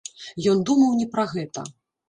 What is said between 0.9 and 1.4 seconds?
не пра